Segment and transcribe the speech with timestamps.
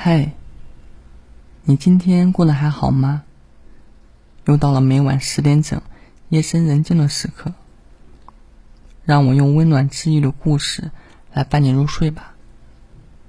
[0.00, 0.30] 嗨，
[1.64, 3.24] 你今天过得还好吗？
[4.44, 5.82] 又到了每晚十点整，
[6.28, 7.52] 夜深人静的时刻，
[9.04, 10.92] 让我用温暖治愈的故事
[11.32, 12.36] 来伴你入睡吧。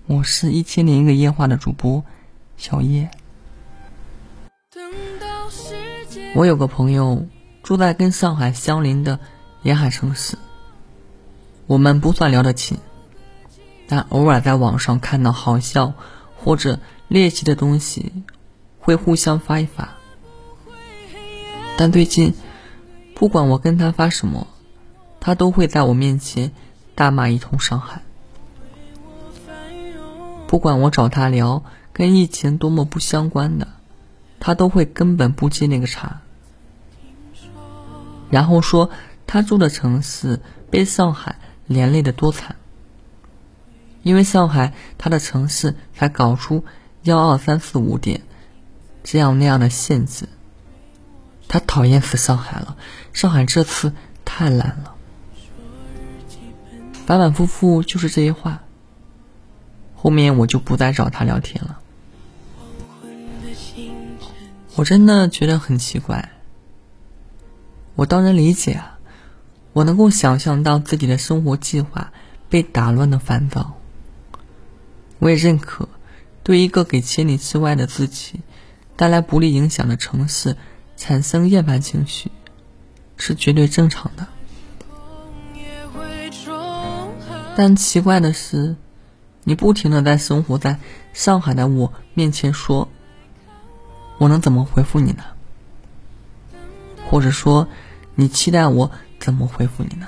[0.05, 2.05] 我是一千零一个夜话的主播
[2.55, 3.09] 小叶。
[6.35, 7.25] 我有个朋友
[7.63, 9.19] 住在跟上海相邻的
[9.63, 10.37] 沿海城市，
[11.65, 12.77] 我们不算聊得亲，
[13.87, 15.93] 但偶尔在网上看到好笑
[16.43, 18.11] 或者猎奇的东西，
[18.79, 19.95] 会互相发一发。
[21.77, 22.33] 但最近，
[23.15, 24.47] 不管我跟他发什么，
[25.19, 26.51] 他都会在我面前
[26.95, 28.01] 大骂一通上海。
[30.47, 33.67] 不管我找他聊跟疫情多么不相关的。
[34.41, 36.21] 他都会根本不接那个茬，
[38.29, 38.89] 然后说
[39.27, 40.39] 他住的城市
[40.71, 41.35] 被上海
[41.67, 42.55] 连累的多惨，
[44.01, 46.63] 因为上海他的城市才搞出
[47.03, 48.21] 幺二三四五点
[49.03, 50.27] 这样那样的限制，
[51.47, 52.77] 他讨厌死上海了，
[53.13, 54.95] 上海这次太烂了，
[57.05, 58.63] 反反复复就是这些话，
[59.95, 61.79] 后面我就不再找他聊天了。
[64.75, 66.29] 我真的觉得很奇怪。
[67.95, 68.97] 我当然理解啊，
[69.73, 72.13] 我能够想象到自己的生活计划
[72.47, 73.75] 被打乱的烦躁。
[75.19, 75.87] 我也认可，
[76.43, 78.41] 对一个给千里之外的自己
[78.95, 80.57] 带来不利影响的城市
[80.97, 82.31] 产生厌烦情绪，
[83.17, 84.27] 是绝对正常的。
[87.55, 88.75] 但奇怪的是，
[89.43, 90.79] 你不停的在生活在
[91.13, 92.89] 上海的我面前说。
[94.17, 95.23] 我能怎么回复你呢？
[97.09, 97.69] 或者说，
[98.15, 100.07] 你期待我怎么回复你呢？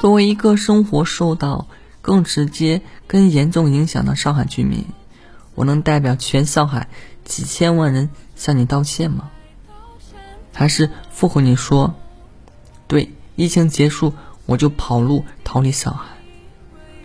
[0.00, 1.66] 作为一个生活受到
[2.00, 4.86] 更直接、更严重影响的上海居民，
[5.54, 6.88] 我能代表全上海
[7.22, 9.30] 几千万人向你道歉吗？
[10.54, 11.94] 还是附和你说，
[12.86, 14.14] 对，疫情结束
[14.46, 16.06] 我就跑路逃离上海，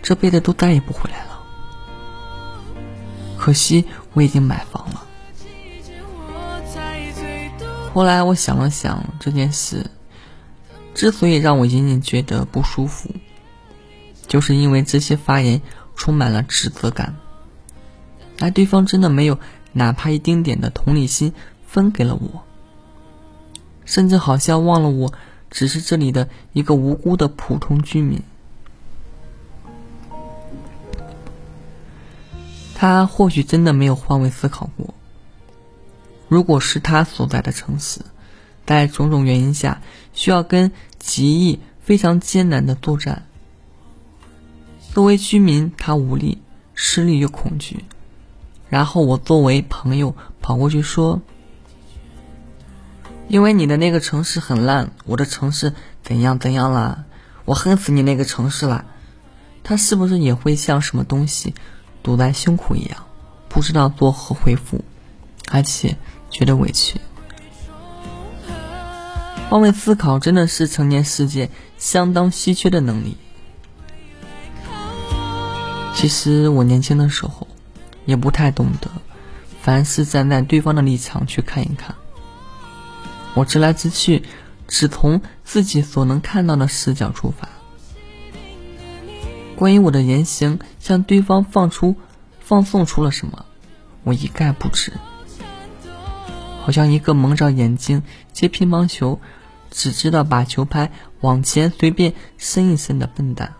[0.02, 1.38] 这辈子都再也不回来了。
[3.36, 3.84] 可惜
[4.14, 5.02] 我已经买房了。
[7.92, 9.86] 后来我想了想这件事，
[10.96, 13.10] 之所以让我隐隐觉得不舒服，
[14.26, 15.60] 就是因为这些发言
[15.94, 17.14] 充满了指责感，
[18.40, 19.38] 而对方真的没有
[19.74, 21.34] 哪怕一丁点的同理心
[21.66, 22.42] 分给了我，
[23.84, 25.12] 甚至好像忘了我
[25.50, 28.22] 只是这里的一个无辜的普通居民。
[32.74, 34.94] 他或许真的没有换位思考过。
[36.28, 38.00] 如果是他所在的城市，
[38.66, 39.80] 在种种原因下
[40.12, 43.26] 需要跟极易非常艰难的作战，
[44.92, 46.42] 作为居民他无力、
[46.74, 47.84] 失利又恐惧。
[48.68, 51.22] 然后我作为朋友跑过去说
[53.28, 55.72] ：“因为你的那个城市很烂，我的城市
[56.02, 57.04] 怎样怎样啦？
[57.44, 58.84] 我恨死你那个城市啦。”
[59.62, 61.54] 他是不是也会像什么东西？
[62.02, 63.04] 堵在胸口一样，
[63.48, 64.84] 不知道作何回复，
[65.50, 65.96] 而且
[66.30, 67.00] 觉得委屈。
[69.48, 73.16] 换位思考真的是成年世界相当稀缺的能力。
[75.94, 77.46] 其实我年轻的时候
[78.04, 78.90] 也不太懂得，
[79.62, 81.94] 凡事站在对方的立场去看一看。
[83.34, 84.24] 我直来直去，
[84.66, 87.48] 只从自己所能看到的视角出发。
[89.54, 91.96] 关于我的言行向对方放出、
[92.40, 93.46] 放送出了什么，
[94.02, 94.92] 我一概不知。
[96.66, 99.20] 好像一个蒙着眼睛接乒乓球，
[99.70, 100.90] 只知道把球拍
[101.20, 103.54] 往前随便伸一伸的笨蛋。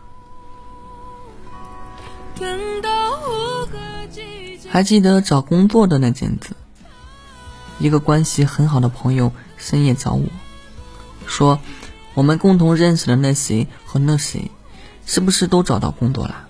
[4.69, 6.57] 还记得找工作的那阵子，
[7.79, 10.25] 一个关系很好的朋友深夜找我，
[11.29, 11.61] 说
[12.15, 14.51] 我们共同认识的那谁和那谁。
[15.07, 16.49] 是不是都找到工作了？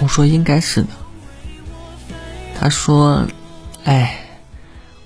[0.00, 0.88] 我说应该是的。
[2.58, 3.26] 他说
[3.84, 4.21] ：“哎，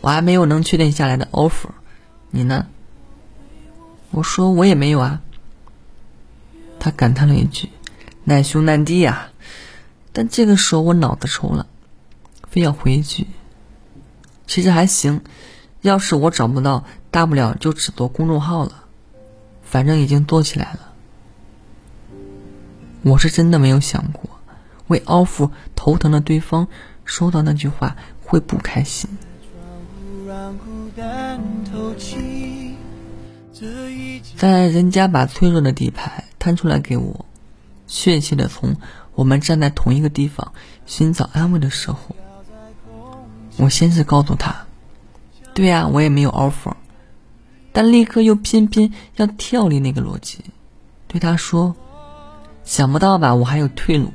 [0.06, 1.70] 我还没有能确定下来的 offer，
[2.30, 2.68] 你呢？”
[4.12, 5.20] 我说：“我也没有啊。”
[6.78, 7.70] 他感叹了一句
[8.22, 9.30] ：“难兄难弟呀。”
[10.14, 11.66] 但这个时候我脑子抽了，
[12.48, 13.26] 非要回一句
[14.46, 15.22] ：“其实还行，
[15.80, 18.84] 要是我找不到，大不了就只做公众号了，
[19.64, 20.92] 反正已经做起来了。”
[23.02, 24.30] 我是真的没有想过，
[24.86, 26.68] 为 offer 头疼的对方
[27.04, 29.10] 收到那句话会不开心。
[34.37, 37.26] 在人家把脆弱的底牌摊出来给我，
[37.87, 38.75] 确切的从
[39.14, 40.52] 我们站在同一个地方
[40.87, 41.98] 寻找安慰的时候，
[43.58, 44.66] 我先是告诉他
[45.52, 46.72] ：“对呀，我也没有 offer。”
[47.72, 50.38] 但立刻又偏偏要跳离那个逻辑，
[51.08, 51.76] 对他说
[52.64, 54.14] ：“想不到吧，我还有退路。”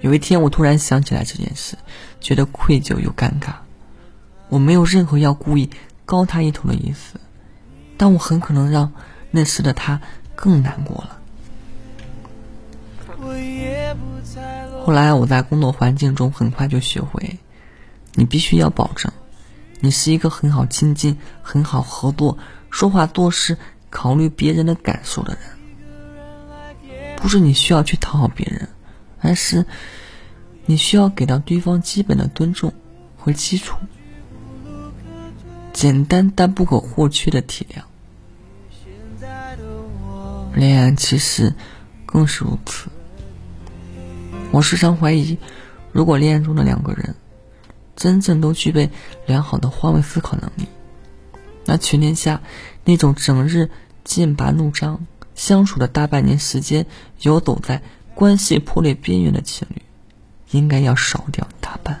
[0.00, 1.76] 有一天，我突然想起来这件事，
[2.20, 3.54] 觉得愧疚又尴尬。
[4.52, 5.70] 我没有任何要故意
[6.04, 7.18] 高他一头的意思，
[7.96, 8.92] 但我很可能让
[9.30, 9.98] 那时的他
[10.34, 11.18] 更难过了。
[14.84, 17.38] 后来，我在工作环境中很快就学会，
[18.12, 19.10] 你必须要保证。
[19.80, 22.36] 你是一个很好亲近、很好合作、
[22.68, 23.56] 说话做事
[23.88, 25.40] 考虑别人的感受的人。
[27.16, 28.68] 不是你需要去讨好别人，
[29.22, 29.64] 而是
[30.66, 32.70] 你需要给到对方基本的尊重
[33.16, 33.78] 和基础，
[35.72, 37.82] 简单但不可或缺的体谅。
[40.54, 41.54] 恋爱其实
[42.06, 42.88] 更是如此。
[44.50, 45.38] 我时常怀疑，
[45.92, 47.14] 如果恋爱中的两个人。
[47.94, 48.88] 真正都具备
[49.26, 50.66] 良好的换位思考能力，
[51.66, 52.40] 那全天下
[52.84, 53.70] 那种整日
[54.02, 56.86] 剑拔弩张、相处的大半年时间
[57.20, 57.82] 游走在
[58.14, 59.82] 关系破裂边缘的情侣，
[60.50, 62.00] 应该要少掉大半。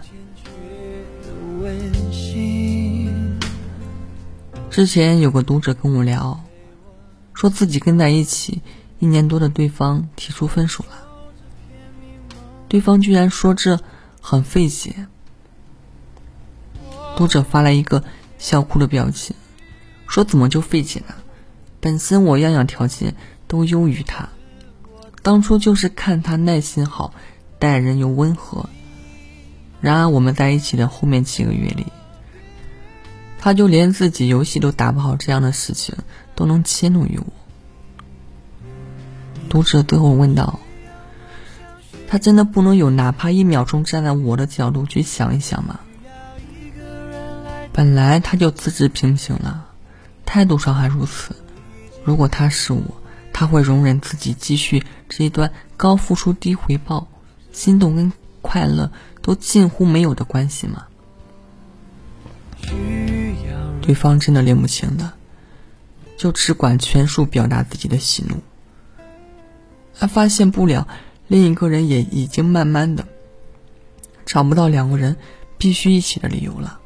[4.72, 6.40] 之前有个读者跟我聊，
[7.34, 8.62] 说自己跟在一起
[9.00, 10.96] 一年多的对方提出分手了，
[12.68, 13.78] 对方居然说这
[14.22, 15.08] 很费解。
[17.18, 18.02] 读者发来一个
[18.38, 19.36] 笑哭的表情，
[20.08, 21.16] 说：“怎么就费解了？
[21.78, 23.14] 本身我样样条件
[23.46, 24.30] 都优于他，
[25.20, 27.12] 当初就是看他耐心好，
[27.58, 28.70] 待人又温和。
[29.82, 31.84] 然而我们在一起的后面几个月里，
[33.44, 35.96] 他就连自己游戏都打不好，这样的事情
[36.36, 37.26] 都能迁怒于我。”
[39.50, 40.60] 读者最后问道
[42.06, 45.80] ：“他真的不能有哪怕一秒钟站在我的角度去想一想吗？”
[47.74, 49.66] 本来他就资质平平了，
[50.24, 51.34] 态度上还如此。
[52.04, 52.82] 如果他是我，
[53.32, 57.08] 他会容忍自己继续这一段高付出低回报、
[57.50, 60.86] 心动跟快乐都近乎没有的关系吗？
[63.82, 65.12] 对方真的拎不清的，
[66.16, 68.36] 就只管全数表达自己的喜怒，
[69.98, 70.86] 他发现不了
[71.26, 73.06] 另一个人也已经慢慢的
[74.24, 75.16] 找不到两个人
[75.58, 76.78] 必须一起的理由了。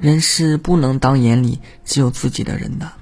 [0.00, 2.92] 人是不能当眼里只有自己的人的。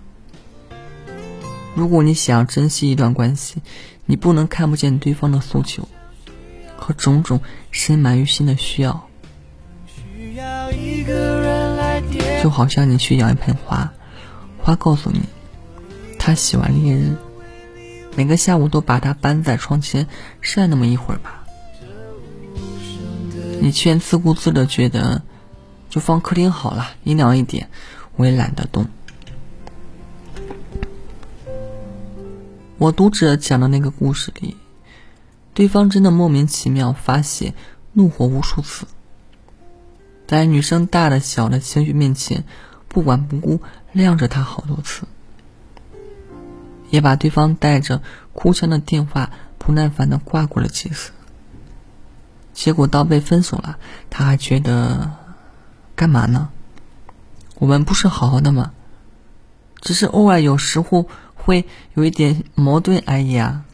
[1.75, 3.63] 如果你想要珍惜一段关系，
[4.07, 5.89] 你不能看不见对方的诉求
[6.77, 7.41] 和种种
[7.71, 9.09] 深埋于心的需要。
[12.45, 13.95] 就好像你去养一盆花，
[14.59, 15.23] 花告诉你，
[16.19, 17.17] 它喜欢烈日，
[18.17, 20.07] 每个下午都把它搬在窗前
[20.43, 21.47] 晒那么一会儿吧。
[23.63, 25.23] 你却自顾自的觉得。
[25.89, 27.71] 就放客厅好了，阴凉一点，
[28.17, 28.89] 我也懒得动。
[32.77, 34.59] 我读者讲的那个故事里，
[35.55, 37.55] 对方真的莫名其妙发泄
[37.95, 38.87] 怒火无数次，
[40.27, 42.45] 在女生大的小的情绪面前，
[42.89, 43.61] 不管不顾
[43.93, 45.07] 晾着她好多次，
[46.91, 51.13] 也把对方带着哭腔的电话不耐烦的挂过了几次。
[52.53, 53.79] 结果到被分手了，
[54.11, 55.13] 他还觉得。
[55.97, 56.49] 干嘛呢？
[57.55, 58.73] 我们不是好好的吗？
[59.81, 63.65] 只是偶尔有时候会有一点矛盾而已啊。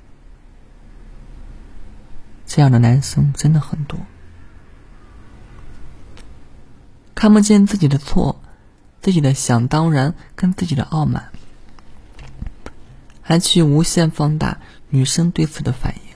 [2.47, 3.99] 这样的男生真的很多，
[7.20, 8.40] 看不见自己的错，
[9.02, 11.30] 自己的想当然跟自己的傲慢，
[13.20, 14.58] 还去无限放大
[14.88, 16.14] 女生对此的反应，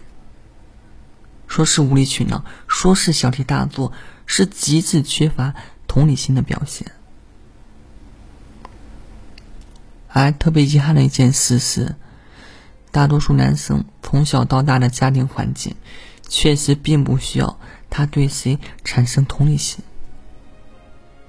[1.46, 3.92] 说是无理取闹，说是小题大做，
[4.24, 5.54] 是极致缺乏。
[5.86, 6.90] 同理心的表现，
[10.08, 11.96] 而特别遗憾的一件事是，
[12.90, 15.76] 大多数男生从小到大的家庭环境，
[16.26, 19.84] 确实并不需要他对谁产生同理心，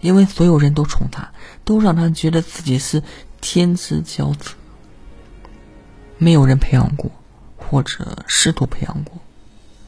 [0.05, 1.27] 因为所有人都宠他，
[1.63, 3.01] 都让他觉得自己是
[3.41, 4.51] 天之骄子，
[6.19, 7.09] 没有人培养过，
[7.57, 9.19] 或者试图培养过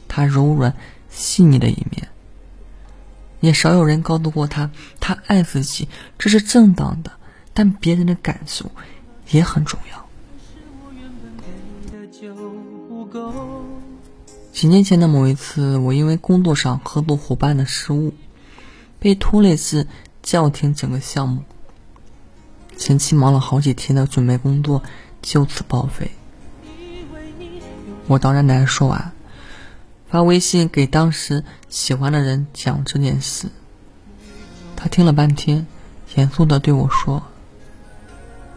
[0.08, 0.74] 他柔软
[1.08, 2.08] 细腻的一面。
[3.38, 7.12] 也少有人告诉过他，他爱自己，这是正当的，
[7.54, 8.68] 但别人的感受
[9.30, 10.04] 也很重要。
[14.52, 18.12] 几年前的某一次，我因为工作上合作伙伴的失误，
[18.98, 19.86] 被拖累至
[20.22, 21.42] 叫停整个项目。
[22.76, 24.82] 前期忙了好几天的准备工作，
[25.20, 26.10] 就此报废。
[28.06, 29.12] 我当然难受啊，
[30.08, 33.48] 发微信给当时喜欢的人讲这件事。
[34.76, 35.66] 他听了半天，
[36.14, 37.22] 严肃的对我说：“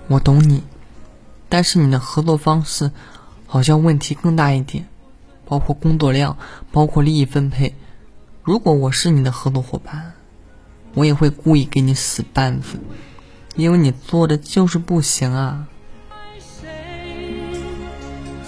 [0.07, 0.63] 我懂你，
[1.49, 2.91] 但是你的合作方式
[3.47, 4.87] 好像问题更大一点，
[5.45, 6.37] 包括工作量，
[6.71, 7.75] 包括利益分配。
[8.43, 10.13] 如果我是你的合作伙伴，
[10.93, 12.79] 我也会故意给你使绊子，
[13.55, 15.67] 因为你做的就是不行啊。”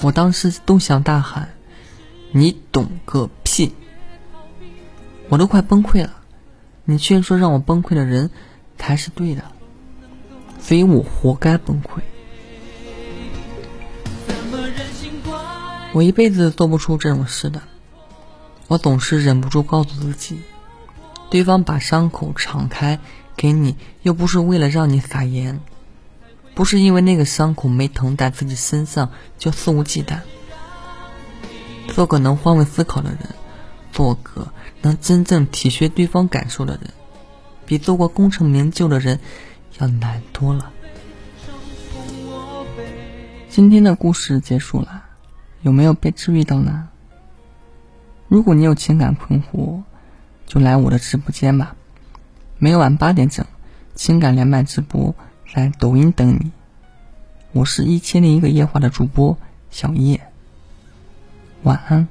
[0.02, 1.54] 我当时都想大喊
[2.34, 3.74] ：“你懂个屁！”
[5.30, 6.14] 我都快崩溃了，
[6.84, 8.30] 你却说让我崩溃的人
[8.78, 9.44] 才是对的，
[10.60, 12.02] 所以我活该崩溃。
[15.94, 17.62] 我一辈子做不出这种事的，
[18.68, 20.42] 我总是忍不住告诉自己，
[21.34, 23.00] 对方把伤口敞开
[23.36, 25.60] 给你，又不是为了让你撒盐。
[26.54, 29.10] 不是因为那个伤口没疼在自己身上
[29.40, 30.20] 就肆无忌惮。
[31.88, 33.18] 做个能换位思考的人，
[33.92, 36.92] 做个能真正体恤对方感受的人，
[37.66, 39.20] 比做过功成名就的人
[39.80, 40.72] 要难多了。
[43.50, 45.04] 今天的故事结束了，
[45.64, 46.90] 有没有被治愈到呢？
[48.28, 49.82] 如果你有情感困惑，
[50.54, 51.76] 就来我的直播间吧，
[52.60, 53.44] 每晚八点整，
[53.96, 55.16] 情感连麦直播。
[55.52, 56.52] 在抖音等你，
[57.54, 59.36] 我是一千零一个夜话的主播
[59.72, 60.22] 小叶，
[61.64, 62.08] 晚安。